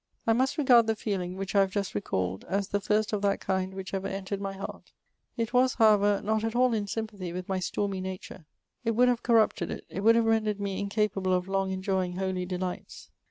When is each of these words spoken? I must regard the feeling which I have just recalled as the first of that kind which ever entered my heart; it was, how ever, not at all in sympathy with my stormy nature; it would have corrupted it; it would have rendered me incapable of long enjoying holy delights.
I 0.25 0.33
must 0.33 0.57
regard 0.57 0.87
the 0.87 0.95
feeling 0.95 1.35
which 1.37 1.53
I 1.53 1.59
have 1.59 1.69
just 1.69 1.93
recalled 1.93 2.43
as 2.45 2.69
the 2.69 2.79
first 2.81 3.13
of 3.13 3.21
that 3.21 3.39
kind 3.39 3.75
which 3.75 3.93
ever 3.93 4.07
entered 4.07 4.41
my 4.41 4.53
heart; 4.53 4.93
it 5.37 5.53
was, 5.53 5.75
how 5.75 5.93
ever, 5.93 6.23
not 6.23 6.43
at 6.43 6.55
all 6.55 6.73
in 6.73 6.87
sympathy 6.87 7.31
with 7.31 7.47
my 7.47 7.59
stormy 7.59 8.01
nature; 8.01 8.47
it 8.83 8.95
would 8.95 9.09
have 9.09 9.21
corrupted 9.21 9.69
it; 9.69 9.85
it 9.89 9.99
would 9.99 10.15
have 10.15 10.25
rendered 10.25 10.59
me 10.59 10.79
incapable 10.79 11.33
of 11.35 11.47
long 11.47 11.69
enjoying 11.69 12.13
holy 12.15 12.47
delights. 12.47 13.11